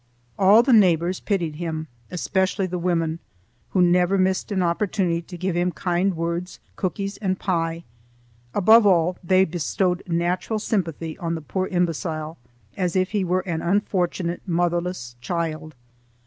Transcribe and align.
All 0.39 0.63
the 0.63 0.73
neighbors 0.73 1.19
pitied 1.19 1.59
Charlie, 1.59 1.85
especially 2.09 2.65
the 2.65 2.79
women, 2.79 3.19
who 3.69 3.83
never 3.83 4.17
missed 4.17 4.51
an 4.51 4.63
opportunity 4.63 5.21
to 5.21 5.37
give 5.37 5.55
him 5.55 5.71
kind 5.71 6.15
words, 6.17 6.59
cookies, 6.75 7.17
and 7.17 7.37
pie; 7.37 7.83
above 8.55 8.87
all, 8.87 9.19
they 9.23 9.45
bestowed 9.45 10.01
natural 10.07 10.57
sympathy 10.57 11.19
on 11.19 11.35
the 11.35 11.39
poor 11.41 11.67
imbecile 11.67 12.39
as 12.75 12.95
if 12.95 13.11
he 13.11 13.23
were 13.23 13.41
an 13.47 13.61
unfortunate 13.61 14.41
motherless 14.47 15.17
child. 15.21 15.75